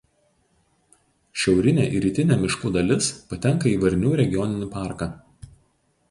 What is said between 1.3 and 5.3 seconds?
Šiaurinė ir rytinė miškų dalis patenka į Varnių regioninį parką.